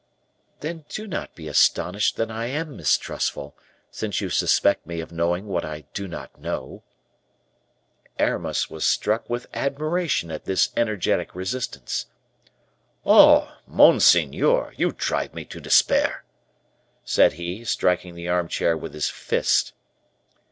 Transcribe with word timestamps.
"Then 0.61 0.83
do 0.89 1.05
not 1.05 1.35
be 1.35 1.47
astonished 1.47 2.15
that 2.15 2.31
I 2.31 2.47
am 2.47 2.75
mistrustful, 2.75 3.55
since 3.91 4.19
you 4.19 4.31
suspect 4.31 4.87
me 4.87 4.99
of 4.99 5.11
knowing 5.11 5.45
what 5.45 5.63
I 5.63 5.81
do 5.93 6.07
not 6.07 6.39
know." 6.41 6.81
Aramis 8.17 8.67
was 8.67 8.83
struck 8.83 9.29
with 9.29 9.45
admiration 9.53 10.31
at 10.31 10.45
this 10.45 10.69
energetic 10.75 11.35
resistance. 11.35 12.07
"Oh, 13.05 13.55
monseigneur! 13.67 14.73
you 14.75 14.91
drive 14.91 15.35
me 15.35 15.45
to 15.45 15.61
despair," 15.61 16.23
said 17.05 17.33
he, 17.33 17.63
striking 17.63 18.15
the 18.15 18.27
armchair 18.27 18.75
with 18.75 18.95
his 18.95 19.07
fist. 19.07 19.71